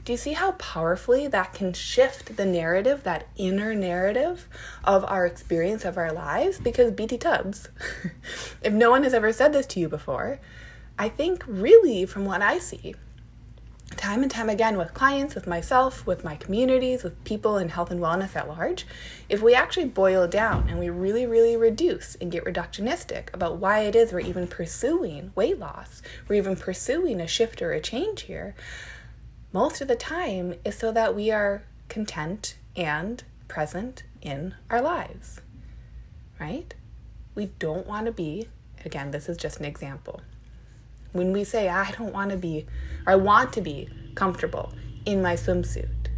Do 0.04 0.12
you 0.12 0.18
see 0.18 0.34
how 0.34 0.52
powerfully 0.52 1.28
that 1.28 1.54
can 1.54 1.72
shift 1.72 2.36
the 2.36 2.44
narrative, 2.44 3.04
that 3.04 3.26
inner 3.36 3.74
narrative 3.74 4.48
of 4.84 5.02
our 5.06 5.24
experience 5.24 5.84
of 5.86 5.96
our 5.96 6.12
lives? 6.12 6.58
Because 6.58 6.92
BT 6.92 7.16
Tubbs, 7.16 7.70
if 8.62 8.72
no 8.72 8.90
one 8.90 9.02
has 9.02 9.14
ever 9.14 9.32
said 9.32 9.54
this 9.54 9.66
to 9.68 9.80
you 9.80 9.88
before, 9.88 10.40
I 10.98 11.08
think 11.08 11.42
really 11.46 12.04
from 12.04 12.26
what 12.26 12.42
I 12.42 12.58
see, 12.58 12.94
time 13.90 14.22
and 14.22 14.30
time 14.30 14.48
again 14.48 14.76
with 14.76 14.94
clients, 14.94 15.34
with 15.34 15.46
myself, 15.46 16.06
with 16.06 16.24
my 16.24 16.36
communities, 16.36 17.02
with 17.02 17.22
people 17.24 17.58
in 17.58 17.68
health 17.68 17.90
and 17.90 18.00
wellness 18.00 18.34
at 18.34 18.48
large, 18.48 18.86
if 19.28 19.42
we 19.42 19.54
actually 19.54 19.86
boil 19.86 20.26
down 20.26 20.68
and 20.68 20.78
we 20.78 20.90
really, 20.90 21.26
really 21.26 21.56
reduce 21.56 22.14
and 22.16 22.32
get 22.32 22.44
reductionistic 22.44 23.32
about 23.32 23.58
why 23.58 23.80
it 23.80 23.94
is 23.94 24.12
we're 24.12 24.20
even 24.20 24.46
pursuing 24.46 25.32
weight 25.34 25.58
loss, 25.58 26.02
we're 26.28 26.36
even 26.36 26.56
pursuing 26.56 27.20
a 27.20 27.26
shift 27.26 27.62
or 27.62 27.72
a 27.72 27.80
change 27.80 28.22
here, 28.22 28.54
most 29.52 29.80
of 29.80 29.88
the 29.88 29.96
time 29.96 30.54
is 30.64 30.76
so 30.76 30.90
that 30.90 31.14
we 31.14 31.30
are 31.30 31.62
content 31.88 32.56
and 32.76 33.22
present 33.48 34.02
in 34.20 34.54
our 34.70 34.80
lives, 34.80 35.40
right? 36.40 36.74
We 37.34 37.46
don't 37.58 37.86
want 37.86 38.06
to 38.06 38.12
be, 38.12 38.48
again, 38.84 39.12
this 39.12 39.28
is 39.28 39.36
just 39.36 39.60
an 39.60 39.64
example 39.66 40.22
when 41.14 41.32
we 41.32 41.44
say, 41.44 41.68
I 41.68 41.92
don't 41.92 42.12
want 42.12 42.32
to 42.32 42.36
be, 42.36 42.66
or 43.06 43.12
I 43.12 43.16
want 43.16 43.52
to 43.54 43.60
be 43.60 43.88
comfortable 44.14 44.72
in 45.06 45.22
my 45.22 45.34
swimsuit 45.34 46.08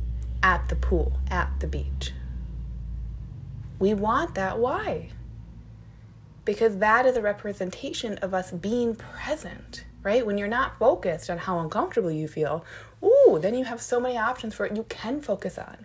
at 0.42 0.68
the 0.68 0.74
pool, 0.74 1.12
at 1.30 1.50
the 1.60 1.66
beach. 1.66 2.12
We 3.78 3.92
want 3.92 4.34
that. 4.34 4.58
Why? 4.58 5.10
Because 6.46 6.78
that 6.78 7.04
is 7.04 7.16
a 7.16 7.22
representation 7.22 8.16
of 8.18 8.32
us 8.32 8.50
being 8.52 8.94
present, 8.94 9.84
right? 10.02 10.24
When 10.24 10.38
you're 10.38 10.48
not 10.48 10.78
focused 10.78 11.28
on 11.28 11.36
how 11.36 11.58
uncomfortable 11.58 12.10
you 12.10 12.26
feel, 12.26 12.64
ooh, 13.04 13.38
then 13.38 13.54
you 13.54 13.64
have 13.64 13.82
so 13.82 14.00
many 14.00 14.16
options 14.16 14.54
for 14.54 14.64
it 14.64 14.74
you 14.74 14.84
can 14.84 15.20
focus 15.20 15.58
on. 15.58 15.84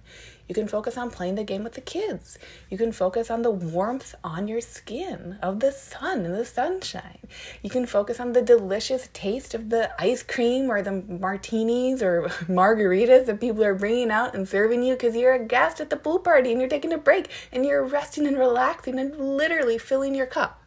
You 0.51 0.55
can 0.55 0.67
focus 0.67 0.97
on 0.97 1.11
playing 1.11 1.35
the 1.35 1.45
game 1.45 1.63
with 1.63 1.75
the 1.75 1.79
kids. 1.79 2.37
You 2.69 2.77
can 2.77 2.91
focus 2.91 3.31
on 3.31 3.41
the 3.41 3.49
warmth 3.49 4.15
on 4.21 4.49
your 4.49 4.59
skin 4.59 5.39
of 5.41 5.61
the 5.61 5.71
sun 5.71 6.25
and 6.25 6.35
the 6.35 6.43
sunshine. 6.43 7.19
You 7.61 7.69
can 7.69 7.85
focus 7.85 8.19
on 8.19 8.33
the 8.33 8.41
delicious 8.41 9.07
taste 9.13 9.53
of 9.53 9.69
the 9.69 9.89
ice 9.97 10.23
cream 10.23 10.69
or 10.69 10.81
the 10.81 11.03
martinis 11.07 12.03
or 12.03 12.23
margaritas 12.49 13.27
that 13.27 13.39
people 13.39 13.63
are 13.63 13.73
bringing 13.73 14.11
out 14.11 14.35
and 14.35 14.45
serving 14.45 14.83
you 14.83 14.95
because 14.95 15.15
you're 15.15 15.35
a 15.35 15.39
guest 15.39 15.79
at 15.79 15.89
the 15.89 15.95
pool 15.95 16.19
party 16.19 16.51
and 16.51 16.59
you're 16.59 16.69
taking 16.69 16.91
a 16.91 16.97
break 16.97 17.29
and 17.53 17.65
you're 17.65 17.85
resting 17.85 18.27
and 18.27 18.37
relaxing 18.37 18.99
and 18.99 19.17
literally 19.17 19.77
filling 19.77 20.13
your 20.13 20.27
cup. 20.27 20.61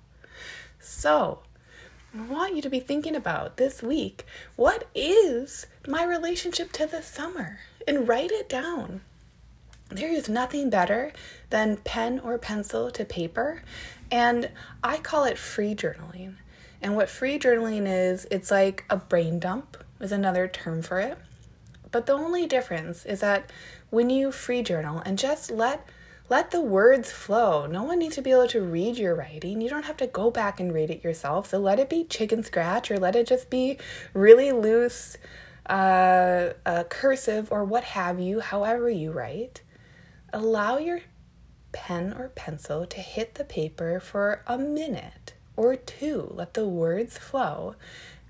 So, 0.81 1.41
I 2.17 2.23
want 2.23 2.57
you 2.57 2.63
to 2.63 2.71
be 2.71 2.81
thinking 2.81 3.15
about 3.15 3.59
this 3.59 3.83
week 3.83 4.25
what 4.57 4.89
is 4.95 5.67
my 5.87 6.05
relationship 6.05 6.73
to 6.73 6.87
the 6.87 7.03
summer? 7.03 7.59
And 7.87 8.09
write 8.09 8.31
it 8.33 8.49
down. 8.49 9.03
There 9.91 10.11
is 10.11 10.29
nothing 10.29 10.71
better 10.71 11.13
than 11.51 11.77
pen 11.77 12.19
or 12.19 12.39
pencil 12.39 12.91
to 12.91 13.05
paper, 13.05 13.63
and 14.11 14.51
I 14.83 14.97
call 14.97 15.25
it 15.25 15.39
free 15.39 15.75
journaling. 15.75 16.35
And 16.83 16.97
what 16.97 17.09
free 17.09 17.39
journaling 17.39 17.87
is, 17.87 18.27
it's 18.31 18.51
like 18.51 18.85
a 18.91 18.97
brain 18.97 19.39
dump, 19.39 19.77
is 20.01 20.11
another 20.11 20.49
term 20.49 20.83
for 20.83 21.01
it. 21.01 21.19
But 21.93 22.07
the 22.07 22.15
only 22.15 22.47
difference 22.47 23.05
is 23.05 23.21
that 23.21 23.53
when 23.91 24.11
you 24.11 24.33
free 24.33 24.63
journal 24.63 25.01
and 25.05 25.17
just 25.19 25.51
let 25.51 25.87
let 26.31 26.51
the 26.51 26.61
words 26.61 27.13
flow. 27.13 27.67
No 27.67 27.83
one 27.83 27.99
needs 27.99 28.15
to 28.15 28.23
be 28.23 28.31
able 28.31 28.49
to 28.49 28.63
read 28.63 28.97
your 28.97 29.15
writing. 29.15 29.61
You 29.61 29.69
don't 29.69 29.85
have 29.85 29.99
to 29.99 30.07
go 30.07 30.31
back 30.31 30.59
and 30.59 30.73
read 30.73 30.91
it 30.91 31.05
yourself. 31.05 31.51
So 31.51 31.59
let 31.59 31.79
it 31.79 31.91
be 31.91 32.05
chicken 32.05 32.43
scratch 32.43 32.91
or 32.91 32.99
let 32.99 33.15
it 33.15 33.27
just 33.27 33.51
be 33.51 33.77
really 34.15 34.51
loose, 34.51 35.19
uh, 35.69 36.55
uh, 36.65 36.85
cursive 36.85 37.53
or 37.53 37.65
what 37.65 37.85
have 37.85 38.19
you, 38.19 38.41
however 38.41 38.89
you 38.89 39.13
write 39.13 39.61
allow 40.35 40.79
your 40.79 41.01
pen 41.73 42.13
or 42.13 42.29
pencil 42.31 42.87
to 42.87 43.01
hit 43.01 43.35
the 43.35 43.45
paper 43.45 44.01
for 44.01 44.43
a 44.47 44.59
minute 44.59 45.35
or 45.57 45.77
two. 45.77 46.29
Let 46.35 46.55
the 46.55 46.69
words 46.69 47.17
flow, 47.19 47.77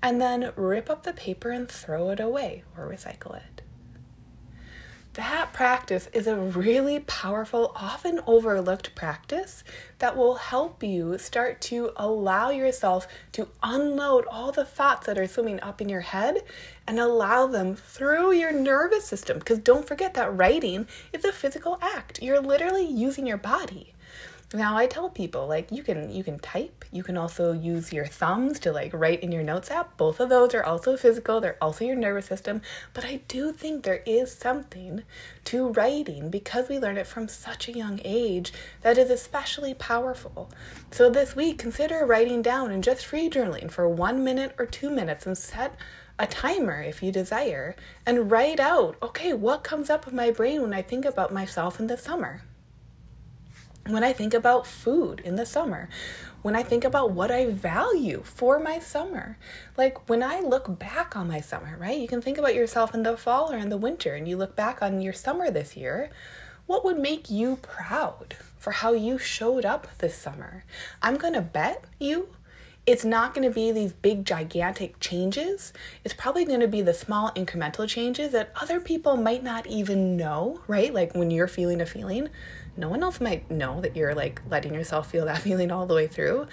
and 0.01 0.21
then 0.21 0.51
rip 0.55 0.89
up 0.89 1.03
the 1.03 1.13
paper 1.13 1.49
and 1.49 1.67
throw 1.67 2.09
it 2.11 2.19
away 2.19 2.63
or 2.77 2.87
recycle 2.87 3.35
it 3.35 3.54
that 5.15 5.53
practice 5.53 6.09
is 6.13 6.27
a 6.27 6.35
really 6.35 6.99
powerful, 6.99 7.71
often 7.75 8.19
overlooked 8.27 8.95
practice 8.95 9.63
that 9.99 10.15
will 10.15 10.35
help 10.35 10.83
you 10.83 11.17
start 11.17 11.61
to 11.61 11.91
allow 11.95 12.49
yourself 12.49 13.07
to 13.31 13.47
unload 13.63 14.25
all 14.29 14.51
the 14.51 14.65
thoughts 14.65 15.07
that 15.07 15.17
are 15.17 15.27
swimming 15.27 15.61
up 15.61 15.79
in 15.81 15.87
your 15.87 16.01
head 16.01 16.43
and 16.85 16.99
allow 16.99 17.47
them 17.47 17.75
through 17.75 18.33
your 18.33 18.51
nervous 18.51 19.05
system. 19.05 19.39
Because 19.39 19.59
don't 19.59 19.87
forget 19.87 20.13
that 20.15 20.35
writing 20.35 20.85
is 21.13 21.23
a 21.23 21.31
physical 21.31 21.79
act, 21.81 22.21
you're 22.21 22.41
literally 22.41 22.85
using 22.85 23.25
your 23.25 23.37
body. 23.37 23.94
Now 24.53 24.77
I 24.77 24.85
tell 24.85 25.09
people 25.09 25.47
like 25.47 25.71
you 25.71 25.81
can 25.81 26.11
you 26.11 26.23
can 26.23 26.37
type, 26.37 26.85
you 26.91 27.01
can 27.01 27.17
also 27.17 27.51
use 27.51 27.91
your 27.91 28.05
thumbs 28.05 28.59
to 28.59 28.71
like 28.71 28.93
write 28.93 29.23
in 29.23 29.31
your 29.31 29.41
notes 29.41 29.71
app. 29.71 29.97
Both 29.97 30.19
of 30.19 30.29
those 30.29 30.53
are 30.53 30.63
also 30.63 30.95
physical, 30.95 31.41
they're 31.41 31.57
also 31.59 31.83
your 31.83 31.95
nervous 31.95 32.27
system, 32.27 32.61
but 32.93 33.03
I 33.03 33.21
do 33.27 33.51
think 33.51 33.83
there 33.83 34.03
is 34.05 34.31
something 34.31 35.01
to 35.45 35.69
writing 35.69 36.29
because 36.29 36.69
we 36.69 36.77
learn 36.77 36.97
it 36.97 37.07
from 37.07 37.27
such 37.27 37.67
a 37.67 37.73
young 37.75 37.99
age 38.05 38.53
that 38.81 38.99
is 38.99 39.09
especially 39.09 39.73
powerful. 39.73 40.51
So 40.91 41.09
this 41.09 41.35
week 41.35 41.57
consider 41.57 42.05
writing 42.05 42.43
down 42.43 42.71
and 42.71 42.83
just 42.83 43.05
free 43.05 43.31
journaling 43.31 43.71
for 43.71 43.89
1 43.89 44.23
minute 44.23 44.53
or 44.59 44.67
2 44.67 44.91
minutes 44.91 45.25
and 45.25 45.35
set 45.35 45.75
a 46.19 46.27
timer 46.27 46.81
if 46.81 47.01
you 47.01 47.11
desire 47.11 47.75
and 48.05 48.29
write 48.29 48.59
out, 48.59 48.95
okay, 49.01 49.33
what 49.33 49.63
comes 49.63 49.89
up 49.89 50.07
in 50.07 50.15
my 50.15 50.29
brain 50.29 50.61
when 50.61 50.73
I 50.73 50.83
think 50.83 51.03
about 51.03 51.33
myself 51.33 51.79
in 51.79 51.87
the 51.87 51.97
summer? 51.97 52.43
When 53.87 54.03
I 54.03 54.13
think 54.13 54.33
about 54.33 54.65
food 54.65 55.19
in 55.19 55.35
the 55.35 55.45
summer, 55.45 55.89
when 56.41 56.55
I 56.55 56.63
think 56.63 56.83
about 56.83 57.11
what 57.11 57.31
I 57.31 57.47
value 57.47 58.21
for 58.23 58.59
my 58.59 58.79
summer. 58.79 59.37
Like 59.77 60.09
when 60.09 60.23
I 60.23 60.39
look 60.41 60.79
back 60.79 61.15
on 61.15 61.27
my 61.27 61.41
summer, 61.41 61.77
right? 61.79 61.97
You 61.97 62.07
can 62.07 62.21
think 62.21 62.37
about 62.37 62.55
yourself 62.55 62.93
in 62.93 63.03
the 63.03 63.17
fall 63.17 63.51
or 63.51 63.57
in 63.57 63.69
the 63.69 63.77
winter 63.77 64.13
and 64.13 64.27
you 64.27 64.37
look 64.37 64.55
back 64.55 64.81
on 64.81 65.01
your 65.01 65.13
summer 65.13 65.49
this 65.51 65.75
year. 65.75 66.09
what 66.67 66.83
would 66.83 66.97
make 66.97 67.29
you 67.29 67.57
proud 67.57 68.35
for 68.57 68.71
how 68.71 68.91
you 68.91 69.19
showed 69.19 69.65
up 69.65 69.87
this 69.99 70.15
summer? 70.15 70.63
I'm 71.01 71.17
to 71.17 71.41
bet 71.41 71.83
you 71.99 72.29
it's 72.85 73.03
not 73.03 73.33
going 73.33 73.47
to 73.47 73.53
be 73.53 73.71
these 73.71 73.93
big, 73.93 74.25
gigantic 74.25 74.99
changes. 74.99 75.73
It's 76.03 76.13
probably 76.13 76.45
going 76.45 76.59
to 76.59 76.67
be 76.67 76.81
the 76.81 76.93
small, 76.93 77.31
incremental 77.31 77.87
changes 77.87 78.31
that 78.33 78.51
other 78.61 78.79
people 78.79 79.17
might 79.17 79.43
not 79.43 79.65
even 79.65 80.15
know, 80.15 80.61
right? 80.67 80.93
Like 80.93 81.15
when 81.15 81.31
you're 81.31 81.47
feeling 81.47 81.81
a 81.81 81.85
feeling, 81.85 82.29
no 82.77 82.89
one 82.89 83.01
else 83.01 83.19
might 83.19 83.49
know 83.49 83.81
that 83.81 83.95
you're 83.95 84.13
like 84.13 84.41
letting 84.49 84.73
yourself 84.73 85.09
feel 85.09 85.25
that 85.25 85.41
feeling 85.41 85.71
all 85.71 85.87
the 85.87 85.95
way 85.95 86.07
through. 86.07 86.47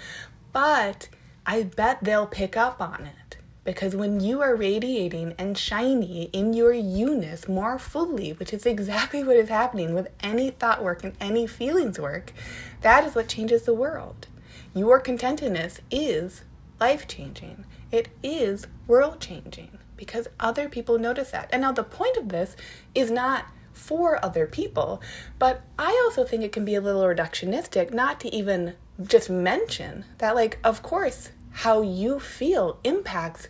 But 0.51 1.09
I 1.45 1.63
bet 1.63 2.03
they'll 2.03 2.27
pick 2.27 2.57
up 2.57 2.81
on 2.81 3.05
it. 3.05 3.37
Because 3.63 3.95
when 3.95 4.19
you 4.19 4.41
are 4.41 4.57
radiating 4.57 5.35
and 5.37 5.57
shiny 5.57 6.23
in 6.33 6.53
your 6.53 6.73
you-ness 6.73 7.47
more 7.47 7.79
fully, 7.79 8.31
which 8.31 8.51
is 8.51 8.65
exactly 8.65 9.23
what 9.23 9.37
is 9.37 9.47
happening 9.47 9.93
with 9.93 10.09
any 10.19 10.49
thought 10.49 10.83
work 10.83 11.01
and 11.03 11.13
any 11.21 11.47
feelings 11.47 11.97
work, 11.97 12.33
that 12.81 13.05
is 13.05 13.15
what 13.15 13.29
changes 13.29 13.63
the 13.63 13.73
world. 13.73 14.27
Your 14.75 14.99
contentedness 14.99 15.79
is 15.91 16.43
life 16.79 17.07
changing, 17.07 17.65
it 17.91 18.09
is 18.23 18.65
world 18.87 19.19
changing 19.19 19.77
because 19.95 20.27
other 20.39 20.67
people 20.67 20.97
notice 20.97 21.29
that. 21.31 21.49
And 21.51 21.61
now, 21.61 21.71
the 21.71 21.83
point 21.83 22.17
of 22.17 22.29
this 22.29 22.55
is 22.95 23.11
not 23.11 23.45
for 23.71 24.23
other 24.25 24.47
people, 24.47 25.01
but 25.37 25.61
I 25.77 25.89
also 26.05 26.23
think 26.23 26.43
it 26.43 26.51
can 26.51 26.65
be 26.65 26.75
a 26.75 26.81
little 26.81 27.03
reductionistic 27.03 27.93
not 27.93 28.19
to 28.21 28.33
even 28.33 28.73
just 29.01 29.29
mention 29.29 30.05
that, 30.17 30.35
like, 30.35 30.57
of 30.63 30.81
course, 30.81 31.29
how 31.51 31.81
you 31.83 32.19
feel 32.19 32.79
impacts 32.83 33.49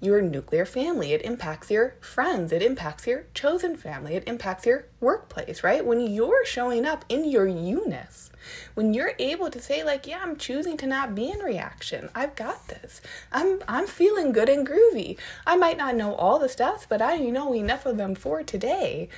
your 0.00 0.20
nuclear 0.20 0.64
family. 0.64 1.12
It 1.12 1.22
impacts 1.22 1.70
your 1.70 1.94
friends. 2.00 2.52
It 2.52 2.62
impacts 2.62 3.06
your 3.06 3.24
chosen 3.34 3.76
family. 3.76 4.14
It 4.14 4.24
impacts 4.26 4.66
your 4.66 4.86
workplace, 5.00 5.62
right? 5.62 5.84
When 5.84 6.00
you're 6.00 6.44
showing 6.44 6.84
up 6.84 7.04
in 7.08 7.24
your 7.28 7.46
you-ness, 7.46 8.30
when 8.74 8.92
you're 8.92 9.14
able 9.18 9.50
to 9.50 9.60
say 9.60 9.82
like, 9.84 10.06
yeah, 10.06 10.20
I'm 10.22 10.36
choosing 10.36 10.76
to 10.78 10.86
not 10.86 11.14
be 11.14 11.30
in 11.30 11.38
reaction. 11.38 12.10
I've 12.14 12.36
got 12.36 12.68
this. 12.68 13.00
I'm 13.32 13.62
I'm 13.66 13.86
feeling 13.86 14.32
good 14.32 14.48
and 14.48 14.66
groovy. 14.66 15.18
I 15.46 15.56
might 15.56 15.78
not 15.78 15.96
know 15.96 16.14
all 16.14 16.38
the 16.38 16.48
steps, 16.48 16.86
but 16.88 17.00
I 17.00 17.16
know 17.16 17.54
enough 17.54 17.86
of 17.86 17.96
them 17.96 18.14
for 18.14 18.42
today. 18.42 19.08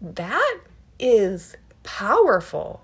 That 0.00 0.60
is 0.98 1.56
powerful, 1.82 2.82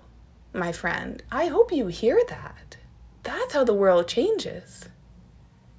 my 0.53 0.71
friend. 0.71 1.23
I 1.31 1.45
hope 1.45 1.71
you 1.71 1.87
hear 1.87 2.21
that. 2.27 2.77
That's 3.23 3.53
how 3.53 3.63
the 3.63 3.73
world 3.73 4.07
changes. 4.07 4.89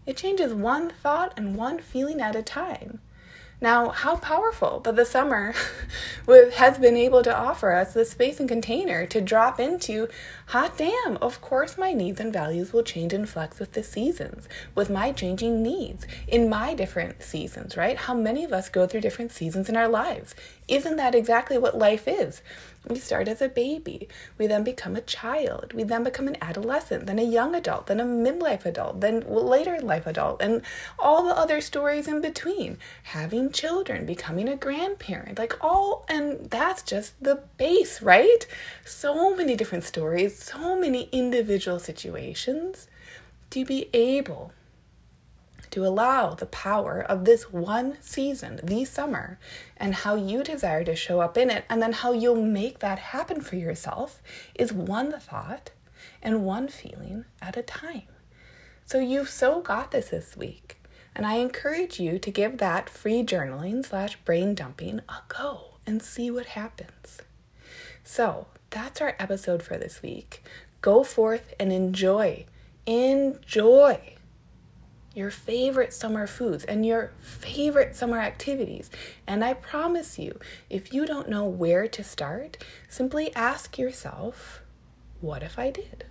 It 0.07 0.17
changes 0.17 0.55
one 0.55 0.91
thought 0.91 1.35
and 1.37 1.57
one 1.57 1.81
feeling 1.81 2.21
at 2.21 2.37
a 2.37 2.43
time. 2.43 3.01
Now, 3.59 3.89
how 3.89 4.17
powerful 4.17 4.81
that 4.81 4.97
the 4.97 5.07
summer 5.07 5.55
has 6.57 6.79
been 6.79 6.97
able 6.97 7.23
to 7.23 7.35
offer 7.35 7.73
us 7.73 7.95
the 7.95 8.05
space 8.05 8.39
and 8.39 8.47
container 8.47 9.07
to 9.07 9.21
drop 9.23 9.59
into. 9.59 10.09
Hot 10.49 10.77
damn, 10.77 11.17
of 11.19 11.41
course, 11.41 11.79
my 11.79 11.95
needs 11.95 12.21
and 12.21 12.33
values 12.33 12.75
will 12.75 12.83
change 12.83 13.15
and 13.15 13.27
flex 13.27 13.59
with 13.59 13.73
the 13.73 13.83
seasons, 13.83 14.47
with 14.75 14.91
my 14.91 15.11
changing 15.11 15.63
needs 15.63 16.07
in 16.29 16.51
my 16.51 16.75
different 16.75 17.23
seasons, 17.23 17.79
right? 17.79 17.97
How 17.97 18.13
many 18.13 18.45
of 18.45 18.53
us 18.53 18.69
go 18.69 18.87
through 18.87 19.01
different 19.01 19.33
seasons 19.33 19.71
in 19.71 19.77
our 19.77 19.89
lives? 19.89 20.35
Isn't 20.69 20.97
that 20.97 21.15
exactly 21.15 21.57
what 21.57 21.79
life 21.79 22.07
is? 22.07 22.43
We 22.89 22.99
start 22.99 23.27
as 23.27 23.43
a 23.43 23.49
baby. 23.49 24.09
We 24.39 24.47
then 24.47 24.63
become 24.63 24.95
a 24.95 25.01
child. 25.01 25.73
We 25.73 25.83
then 25.83 26.05
become 26.05 26.29
an 26.29 26.37
adolescent, 26.41 27.07
then 27.07 27.19
a 27.19 27.25
young 27.25 27.55
adult, 27.55 27.89
then 27.89 27.99
a 28.01 28.05
midlife 28.05 28.65
adult, 28.65 29.01
then 29.01 29.25
later 29.27 29.81
life 29.81 30.07
adult, 30.07 30.41
and 30.41 30.63
all 30.99 31.25
the 31.25 31.37
other 31.37 31.61
stories 31.61 32.07
in 32.07 32.21
between. 32.21 32.79
Having 33.03 33.53
children, 33.53 34.07
becoming 34.07 34.49
a 34.49 34.57
grandparent, 34.57 35.39
like 35.39 35.55
all, 35.61 36.05
and 36.09 36.49
that's 36.49 36.83
just 36.83 37.21
the 37.23 37.43
base, 37.57 38.01
right? 38.01 38.47
So 38.85 39.35
many 39.35 39.57
different 39.57 39.85
stories, 39.85 40.39
so 40.39 40.79
many 40.79 41.09
individual 41.11 41.81
situations 41.81 42.87
to 43.51 43.65
be 43.65 43.89
able 43.93 44.53
to 45.71 45.87
allow 45.87 46.35
the 46.35 46.47
power 46.47 47.01
of 47.01 47.25
this 47.25 47.53
one 47.53 47.99
season, 48.01 48.61
the 48.63 48.85
summer, 48.85 49.39
and 49.77 49.95
how 49.95 50.15
you 50.15 50.43
desire 50.43 50.85
to 50.85 50.97
show 50.97 51.21
up 51.21 51.37
in 51.37 51.51
it, 51.51 51.65
and 51.69 51.81
then 51.83 51.93
how 51.93 52.13
you'll 52.13 52.43
make 52.43 52.79
that 52.81 52.99
happen 52.99 53.41
for 53.41 53.57
yourself 53.57 54.23
is 54.55 54.73
one 54.73 55.19
thought 55.19 55.71
and 56.23 56.45
one 56.45 56.69
feeling 56.69 57.25
at 57.41 57.57
a 57.57 57.63
time. 57.63 58.03
So 58.85 58.99
you've 58.99 59.29
so 59.29 59.61
got 59.61 59.91
this 59.91 60.11
this 60.11 60.37
week. 60.37 60.81
And 61.15 61.27
I 61.27 61.37
encourage 61.37 61.99
you 61.99 62.19
to 62.19 62.31
give 62.31 62.59
that 62.59 62.91
free 62.91 63.23
journaling 63.23 63.85
slash 63.85 64.17
brain 64.17 64.55
dumping 64.55 65.01
a 65.09 65.23
go 65.29 65.79
and 65.87 66.03
see 66.03 66.31
what 66.31 66.47
happens. 66.47 67.19
So 68.05 68.49
that's 68.69 69.01
our 69.01 69.17
episode 69.19 69.63
for 69.63 69.79
this 69.79 70.03
week. 70.03 70.45
Go 70.83 71.03
forth 71.03 71.55
and 71.59 71.73
enjoy. 71.73 72.45
Enjoy 72.85 74.16
your 75.17 75.31
favorite 75.31 75.95
summer 75.95 76.27
foods 76.27 76.63
and 76.65 76.85
your 76.85 77.11
favorite 77.21 77.97
summer 77.97 78.19
activities. 78.19 78.91
And 79.27 79.43
I 79.43 79.55
promise 79.55 80.19
you, 80.19 80.39
if 80.69 80.93
you 80.93 81.07
don't 81.07 81.31
know 81.31 81.45
where 81.45 81.89
to 81.89 82.05
start, 82.05 82.59
simply 82.87 83.35
ask 83.35 83.79
yourself, 83.79 84.61
what 85.23 85.43
if 85.43 85.59
I 85.59 85.71
did? 85.71 86.05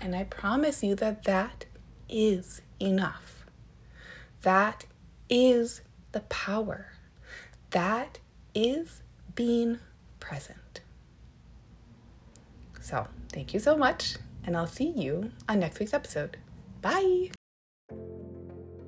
And 0.00 0.16
I 0.16 0.24
promise 0.24 0.82
you 0.82 0.94
that 0.94 1.24
that 1.24 1.66
is 2.08 2.62
enough. 2.80 3.44
That 4.42 4.86
is 5.28 5.82
the 6.12 6.20
power. 6.20 6.92
That 7.70 8.18
is 8.54 9.02
being 9.34 9.78
present. 10.20 10.80
So, 12.80 13.08
thank 13.32 13.52
you 13.52 13.60
so 13.60 13.76
much, 13.76 14.16
and 14.44 14.56
I'll 14.56 14.66
see 14.66 14.88
you 14.88 15.32
on 15.48 15.58
next 15.58 15.80
week's 15.80 15.92
episode. 15.92 16.38
Bye. 16.80 17.35